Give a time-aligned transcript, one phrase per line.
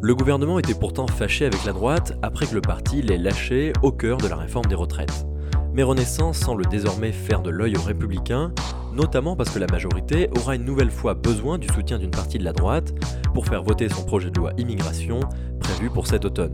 [0.00, 3.90] Le gouvernement était pourtant fâché avec la droite après que le parti l'ait lâché au
[3.92, 5.26] cœur de la réforme des retraites.
[5.72, 8.52] Mais Renaissance semble désormais faire de l'œil aux républicains,
[8.92, 12.44] notamment parce que la majorité aura une nouvelle fois besoin du soutien d'une partie de
[12.44, 12.94] la droite
[13.32, 15.20] pour faire voter son projet de loi immigration
[15.58, 16.52] prévu pour cet automne.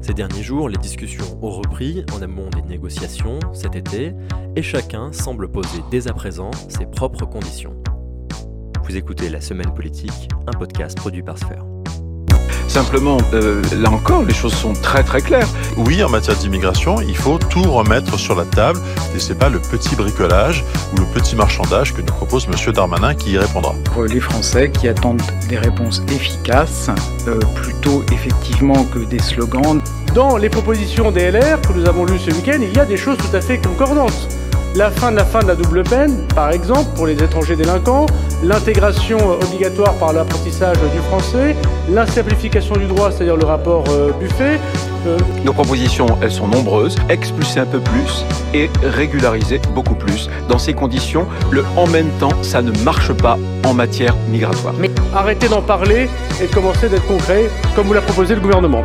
[0.00, 4.12] Ces derniers jours, les discussions ont repris en amont des négociations cet été,
[4.56, 7.74] et chacun semble poser dès à présent ses propres conditions.
[8.84, 11.71] Vous écoutez La Semaine Politique, un podcast produit par Sphère.
[12.72, 15.46] Simplement, euh, là encore, les choses sont très très claires.
[15.76, 18.80] Oui, en matière d'immigration, il faut tout remettre sur la table
[19.14, 22.72] et c'est pas le petit bricolage ou le petit marchandage que nous propose M.
[22.72, 23.74] Darmanin qui y répondra.
[23.92, 26.88] Pour les Français qui attendent des réponses efficaces,
[27.28, 29.82] euh, plutôt effectivement que des slogans.
[30.14, 32.96] Dans les propositions des LR que nous avons lues ce week-end, il y a des
[32.96, 34.28] choses tout à fait concordantes
[34.74, 38.06] la fin de la fin de la double peine, par exemple, pour les étrangers délinquants,
[38.42, 41.54] l'intégration obligatoire par l'apprentissage du français,
[41.90, 44.58] la simplification du droit, c'est-à-dire le rapport euh, Buffet.
[45.06, 48.24] Euh, Nos propositions, elles sont nombreuses, expulser un peu plus
[48.54, 50.30] et régulariser beaucoup plus.
[50.48, 54.74] Dans ces conditions, le en même temps, ça ne marche pas en matière migratoire.
[54.78, 56.08] Mais arrêtez d'en parler
[56.42, 58.84] et commencez d'être concret, comme vous l'a proposé le gouvernement.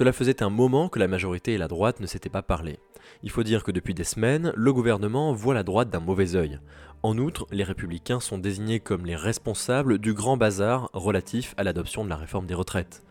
[0.00, 2.78] Cela faisait un moment que la majorité et la droite ne s'étaient pas parlé.
[3.22, 6.58] Il faut dire que depuis des semaines, le gouvernement voit la droite d'un mauvais œil.
[7.02, 12.02] En outre, les républicains sont désignés comme les responsables du grand bazar relatif à l'adoption
[12.02, 13.02] de la réforme des retraites.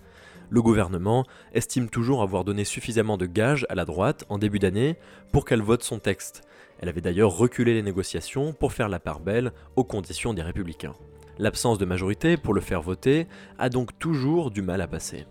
[0.50, 4.98] Le gouvernement estime toujours avoir donné suffisamment de gages à la droite en début d'année
[5.31, 6.42] pour qu'elle vote son texte.
[6.80, 10.96] Elle avait d'ailleurs reculé les négociations pour faire la part belle aux conditions des républicains.
[11.38, 13.28] L'absence de majorité pour le faire voter
[13.59, 15.28] a donc toujours du mal à passer.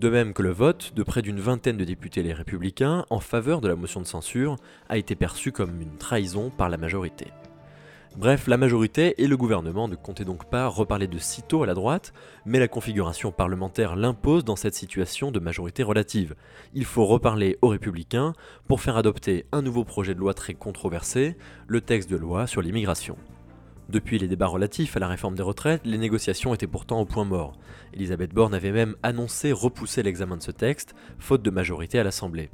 [0.00, 3.60] De même que le vote de près d'une vingtaine de députés les républicains en faveur
[3.60, 4.56] de la motion de censure
[4.88, 7.26] a été perçu comme une trahison par la majorité.
[8.16, 11.74] Bref, la majorité et le gouvernement ne comptaient donc pas reparler de sitôt à la
[11.74, 12.14] droite,
[12.46, 16.34] mais la configuration parlementaire l'impose dans cette situation de majorité relative.
[16.72, 18.32] Il faut reparler aux républicains
[18.68, 21.36] pour faire adopter un nouveau projet de loi très controversé,
[21.66, 23.18] le texte de loi sur l'immigration.
[23.90, 27.24] Depuis les débats relatifs à la réforme des retraites, les négociations étaient pourtant au point
[27.24, 27.58] mort.
[27.92, 32.50] Elisabeth Borne avait même annoncé repousser l'examen de ce texte, faute de majorité à l'Assemblée.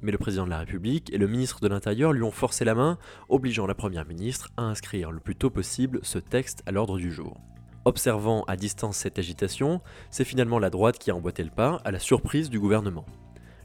[0.00, 2.74] Mais le président de la République et le ministre de l'Intérieur lui ont forcé la
[2.74, 2.98] main,
[3.28, 7.12] obligeant la Première ministre à inscrire le plus tôt possible ce texte à l'ordre du
[7.12, 7.40] jour.
[7.84, 11.92] Observant à distance cette agitation, c'est finalement la droite qui a emboîté le pas, à
[11.92, 13.06] la surprise du gouvernement.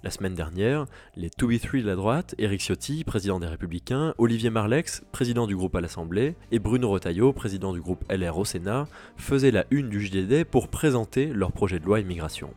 [0.03, 0.85] La semaine dernière,
[1.15, 1.47] les 2
[1.81, 6.35] de la droite, Éric Ciotti, président des Républicains, Olivier Marlex, président du groupe à l'Assemblée,
[6.51, 8.87] et Bruno Retailleau, président du groupe LR au Sénat,
[9.17, 12.53] faisaient la une du JDD pour présenter leur projet de loi immigration.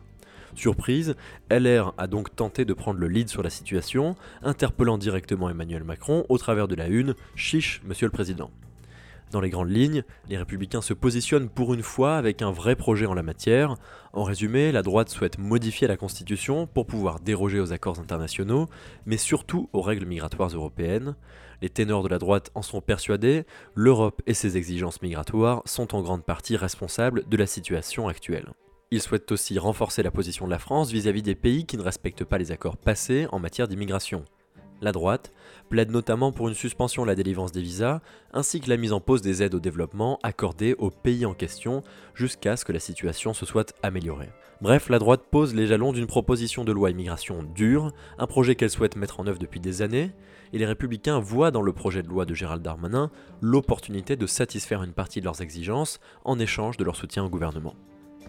[0.53, 1.15] Surprise,
[1.49, 6.25] LR a donc tenté de prendre le lead sur la situation, interpellant directement Emmanuel Macron
[6.29, 8.51] au travers de la une Chiche, monsieur le président.
[9.31, 13.05] Dans les grandes lignes, les républicains se positionnent pour une fois avec un vrai projet
[13.05, 13.75] en la matière.
[14.11, 18.67] En résumé, la droite souhaite modifier la Constitution pour pouvoir déroger aux accords internationaux,
[19.05, 21.15] mais surtout aux règles migratoires européennes.
[21.61, 26.01] Les ténors de la droite en sont persuadés, l'Europe et ses exigences migratoires sont en
[26.01, 28.51] grande partie responsables de la situation actuelle.
[28.91, 31.83] Ils souhaitent aussi renforcer la position de la France vis-à-vis -vis des pays qui ne
[31.83, 34.25] respectent pas les accords passés en matière d'immigration
[34.81, 35.31] la droite,
[35.69, 38.01] plaide notamment pour une suspension de la délivrance des visas,
[38.33, 41.83] ainsi que la mise en pause des aides au développement accordées aux pays en question
[42.13, 44.29] jusqu'à ce que la situation se soit améliorée.
[44.61, 48.69] Bref, la droite pose les jalons d'une proposition de loi immigration dure, un projet qu'elle
[48.69, 50.11] souhaite mettre en œuvre depuis des années,
[50.53, 53.09] et les républicains voient dans le projet de loi de Gérald Darmanin
[53.41, 57.75] l'opportunité de satisfaire une partie de leurs exigences en échange de leur soutien au gouvernement.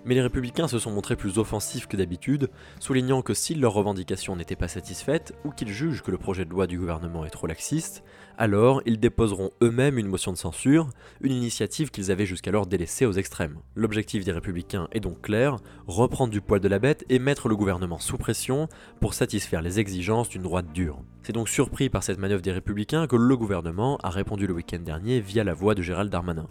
[0.04, 4.34] Mais les républicains se sont montrés plus offensifs que d'habitude, soulignant que si leurs revendications
[4.34, 7.46] n'étaient pas satisfaites ou qu'ils jugent que le projet de loi du gouvernement est trop
[7.46, 8.02] laxiste,
[8.36, 10.88] alors ils déposeront eux-mêmes une motion de censure,
[11.20, 13.58] une initiative qu'ils avaient jusqu'alors délaissée aux extrêmes.
[13.76, 17.56] L'objectif des républicains est donc clair, reprendre du poil de la bête et mettre le
[17.56, 18.68] gouvernement sous pression
[19.00, 21.00] pour satisfaire les exigences d'une droite dure.
[21.22, 24.80] C'est donc surpris par cette manœuvre des républicains que le gouvernement a répondu le week-end
[24.80, 26.48] dernier via la voix de Gérald Darmanin.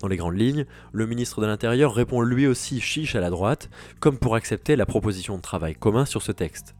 [0.00, 3.70] Dans les grandes lignes, le ministre de l'Intérieur répond lui aussi chiche à la droite,
[3.98, 6.74] comme pour accepter la proposition de travail commun sur ce texte.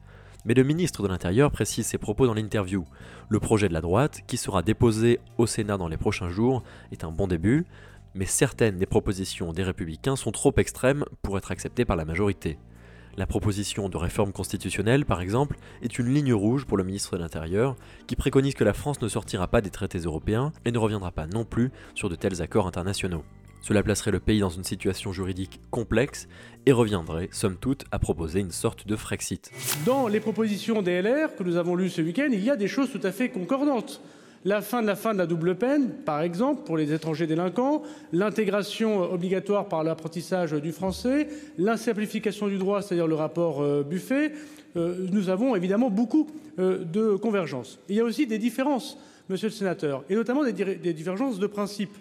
[0.45, 2.85] Mais le ministre de l'Intérieur précise ses propos dans l'interview.
[3.29, 7.05] Le projet de la droite, qui sera déposé au Sénat dans les prochains jours, est
[7.05, 7.65] un bon début,
[8.15, 12.59] mais certaines des propositions des républicains sont trop extrêmes pour être acceptées par la majorité.
[13.19, 17.23] La proposition de réforme constitutionnelle, par exemple, est une ligne rouge pour le ministre de
[17.23, 17.75] l'Intérieur,
[18.07, 21.27] qui préconise que la France ne sortira pas des traités européens et ne reviendra pas
[21.27, 23.25] non plus sur de tels accords internationaux.
[23.63, 26.29] Cela placerait le pays dans une situation juridique complexe
[26.67, 29.51] et reviendrait, somme toute, à proposer une sorte de Frexit.
[29.87, 32.69] Dans les propositions des LR que nous avons lues ce week-end, il y a des
[32.69, 34.03] choses tout à fait concordantes.
[34.47, 37.83] La fin de la fin de la double peine, par exemple, pour les étrangers délinquants,
[38.13, 41.27] l'intégration obligatoire par l'apprentissage du français,
[41.59, 44.31] la simplification du droit, c'est-à-dire le rapport euh, Buffet.
[44.77, 46.29] Euh, nous avons évidemment beaucoup
[46.61, 47.81] euh, de convergences.
[47.89, 48.97] Il y a aussi des différences,
[49.29, 51.97] monsieur le sénateur, et notamment des, des divergences de principe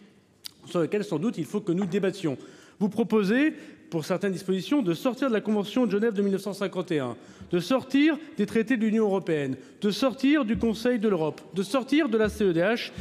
[0.68, 2.38] sur lesquelles sans doute il faut que nous débattions.
[2.80, 3.54] Vous proposez
[3.90, 7.16] pour certaines dispositions, de sortir de la Convention de Genève de 1951,
[7.52, 12.10] de sortir des traités de l'Union européenne, de sortir du Conseil de l'Europe, de sortir
[12.10, 12.92] de la CEDH.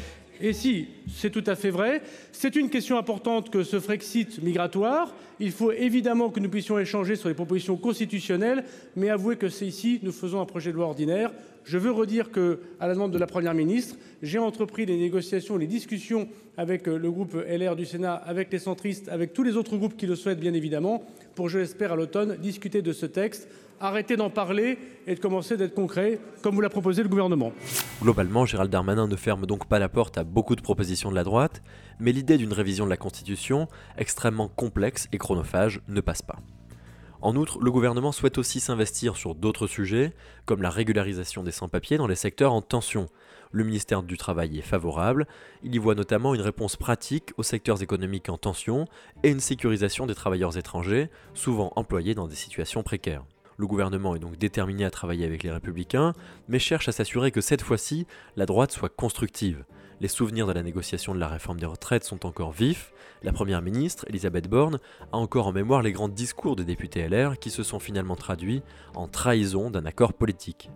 [0.44, 5.14] Et si c'est tout à fait vrai, c'est une question importante que ce Frexit migratoire.
[5.40, 8.62] Il faut évidemment que nous puissions échanger sur les propositions constitutionnelles,
[8.94, 11.32] mais avouez que c'est ici nous faisons un projet de loi ordinaire.
[11.64, 15.56] Je veux redire que, à la demande de la Première ministre, j'ai entrepris les négociations,
[15.56, 19.56] les discussions avec euh, le groupe LR du Sénat, avec les centristes, avec tous les
[19.56, 23.06] autres groupes qui le souhaitent bien évidemment, pour, je l'espère, à l'automne, discuter de ce
[23.06, 23.48] texte,
[23.80, 27.52] arrêter d'en parler et de commencer d'être concret, comme vous l'a proposé le gouvernement.
[28.02, 31.24] Globalement, Gérald Darmanin ne ferme donc pas la porte à beaucoup de propositions de la
[31.24, 31.62] droite,
[31.98, 33.68] mais l'idée d'une révision de la Constitution,
[33.98, 36.38] extrêmement complexe et chronophage, ne passe pas.
[37.24, 40.12] En outre, le gouvernement souhaite aussi s'investir sur d'autres sujets,
[40.44, 43.06] comme la régularisation des sans-papiers dans les secteurs en tension.
[43.50, 45.26] Le ministère du Travail est favorable,
[45.62, 48.86] il y voit notamment une réponse pratique aux secteurs économiques en tension
[49.22, 53.24] et une sécurisation des travailleurs étrangers, souvent employés dans des situations précaires.
[53.56, 56.12] Le gouvernement est donc déterminé à travailler avec les républicains,
[56.48, 58.06] mais cherche à s'assurer que cette fois-ci,
[58.36, 59.64] la droite soit constructive.
[60.00, 62.92] Les souvenirs de la négociation de la réforme des retraites sont encore vifs.
[63.22, 64.80] La première ministre, Elisabeth Borne,
[65.12, 68.62] a encore en mémoire les grands discours de députés LR qui se sont finalement traduits
[68.94, 70.70] en trahison d'un accord politique.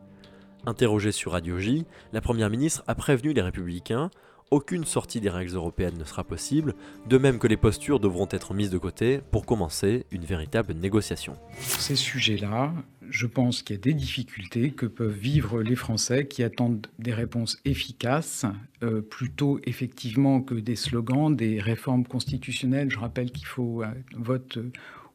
[0.66, 4.10] Interrogée sur Radio J, la première ministre a prévenu les républicains
[4.50, 6.74] aucune sortie des règles européennes ne sera possible,
[7.06, 11.34] de même que les postures devront être mises de côté pour commencer une véritable négociation.
[11.58, 12.72] Ces sujets-là,
[13.08, 17.12] je pense qu'il y a des difficultés que peuvent vivre les Français qui attendent des
[17.12, 18.44] réponses efficaces,
[18.82, 22.90] euh, plutôt effectivement que des slogans, des réformes constitutionnelles.
[22.90, 24.58] Je rappelle qu'il faut un vote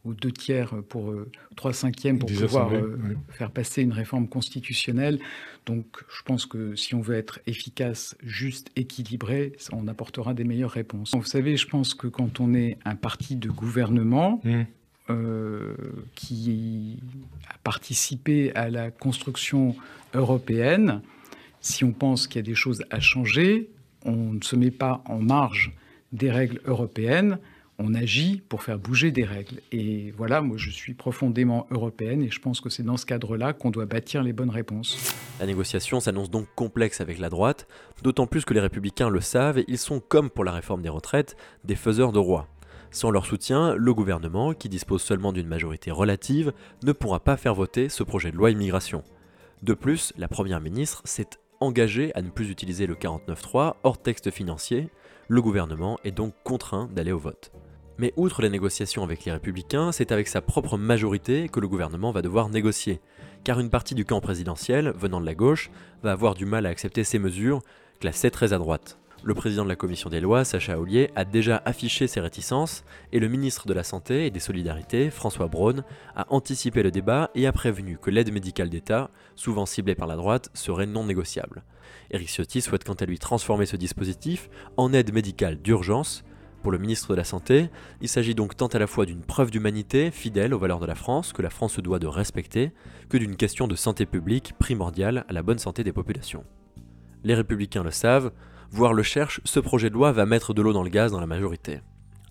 [0.05, 2.97] aux deux tiers pour euh, trois cinquièmes pour pouvoir euh,
[3.29, 5.19] faire passer une réforme constitutionnelle.
[5.65, 10.71] Donc je pense que si on veut être efficace, juste, équilibré, on apportera des meilleures
[10.71, 11.11] réponses.
[11.13, 14.61] Vous savez, je pense que quand on est un parti de gouvernement, mmh.
[15.09, 15.75] euh,
[16.15, 16.99] qui
[17.49, 19.75] a participé à la construction
[20.13, 21.01] européenne,
[21.61, 23.69] si on pense qu'il y a des choses à changer,
[24.03, 25.71] on ne se met pas en marge
[26.11, 27.39] des règles européennes,
[27.79, 29.59] on agit pour faire bouger des règles.
[29.71, 33.53] Et voilà, moi je suis profondément européenne et je pense que c'est dans ce cadre-là
[33.53, 35.13] qu'on doit bâtir les bonnes réponses.
[35.39, 37.67] La négociation s'annonce donc complexe avec la droite,
[38.03, 41.35] d'autant plus que les républicains le savent ils sont, comme pour la réforme des retraites,
[41.63, 42.47] des faiseurs de roi.
[42.91, 46.53] Sans leur soutien, le gouvernement, qui dispose seulement d'une majorité relative,
[46.83, 49.03] ne pourra pas faire voter ce projet de loi immigration.
[49.63, 51.29] De plus, la Première ministre s'est
[51.59, 54.89] engagée à ne plus utiliser le 49.3 hors texte financier,
[55.27, 57.51] le gouvernement est donc contraint d'aller au vote.
[57.97, 62.11] Mais outre les négociations avec les républicains, c'est avec sa propre majorité que le gouvernement
[62.11, 62.99] va devoir négocier,
[63.43, 65.69] car une partie du camp présidentiel, venant de la gauche,
[66.01, 67.61] va avoir du mal à accepter ces mesures,
[67.99, 68.97] classées très à droite.
[69.25, 73.19] Le président de la commission des lois, Sacha Ollier, a déjà affiché ses réticences, et
[73.19, 75.85] le ministre de la Santé et des Solidarités, François Braun,
[76.15, 80.17] a anticipé le débat et a prévenu que l'aide médicale d'État, souvent ciblée par la
[80.17, 81.63] droite, serait non négociable.
[82.11, 86.25] Eric Ciotti souhaite quant à lui transformer ce dispositif en aide médicale d'urgence,
[86.63, 87.69] pour le ministre de la Santé,
[88.01, 90.95] il s'agit donc tant à la fois d'une preuve d'humanité fidèle aux valeurs de la
[90.95, 92.71] France que la France se doit de respecter,
[93.09, 96.45] que d'une question de santé publique primordiale à la bonne santé des populations.
[97.23, 98.31] Les républicains le savent,
[98.71, 101.19] voire le cherchent, ce projet de loi va mettre de l'eau dans le gaz dans
[101.19, 101.81] la majorité.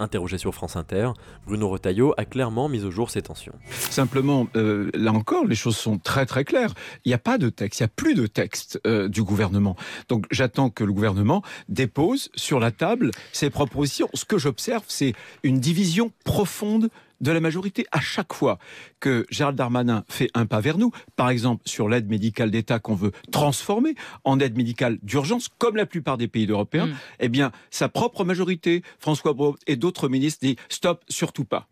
[0.03, 1.13] Interrogé sur France Inter,
[1.47, 3.55] Bruno Retailleau a clairement mis au jour ces tensions.
[3.71, 6.75] Simplement, euh, là encore, les choses sont très très claires.
[7.05, 9.77] Il n'y a pas de texte, il n'y a plus de texte euh, du gouvernement.
[10.09, 14.09] Donc j'attends que le gouvernement dépose sur la table ses propositions.
[14.15, 16.91] Ce que j'observe, c'est une division profonde
[17.23, 18.59] de la majorité à chaque fois
[19.01, 22.95] que Gérald Darmanin fait un pas vers nous, par exemple sur l'aide médicale d'État qu'on
[22.95, 26.97] veut transformer en aide médicale d'urgence, comme la plupart des pays européens, mm.
[27.21, 31.69] eh bien, sa propre majorité, François Braun et d'autres ministres, dit stop, surtout pas.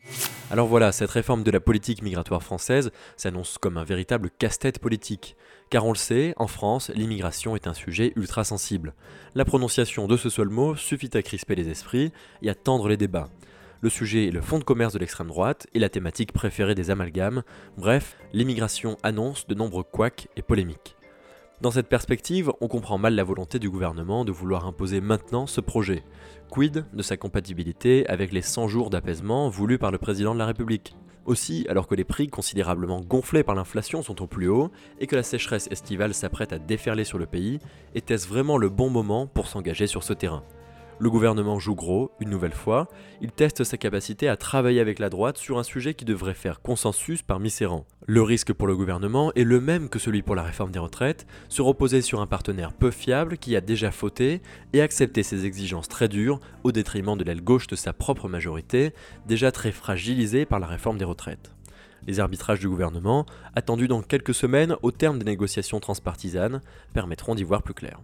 [0.51, 5.37] Alors voilà, cette réforme de la politique migratoire française s'annonce comme un véritable casse-tête politique.
[5.71, 8.95] Car on le sait, en France, l'immigration est un sujet ultra sensible.
[9.37, 12.97] La prononciation de ce seul mot suffit à crisper les esprits et à tendre les
[12.97, 13.29] débats.
[13.83, 16.91] Le sujet est le fonds de commerce de l'extrême droite et la thématique préférée des
[16.91, 17.43] amalgames.
[17.79, 20.97] Bref, l'immigration annonce de nombreux couacs et polémiques.
[21.63, 25.63] Dans cette perspective, on comprend mal la volonté du gouvernement de vouloir imposer maintenant ce
[25.63, 26.03] projet.
[26.51, 30.47] Quid de sa compatibilité avec les 100 jours d'apaisement voulus par le président de la
[30.47, 30.95] République?
[31.25, 35.17] Aussi, alors que les prix considérablement gonflés par l'inflation sont au plus haut et que
[35.17, 37.61] la sécheresse estivale s'apprête à déferler sur le pays,
[37.95, 40.45] était-ce vraiment le bon moment pour s'engager sur ce terrain?
[41.01, 42.87] Le gouvernement joue gros, une nouvelle fois,
[43.23, 46.61] il teste sa capacité à travailler avec la droite sur un sujet qui devrait faire
[46.61, 47.87] consensus parmi ses rangs.
[48.07, 51.27] Le risque pour le gouvernement est le même que celui pour la réforme des retraites,
[51.49, 54.43] se reposer sur un partenaire peu fiable qui a déjà fauté
[54.75, 58.93] et accepter ses exigences très dures au détriment de l'aile gauche de sa propre majorité,
[59.27, 61.55] déjà très fragilisée par la réforme des retraites.
[62.07, 66.61] Les arbitrages du gouvernement, attendus dans quelques semaines au terme des négociations transpartisanes,
[66.93, 68.01] permettront d'y voir plus clair.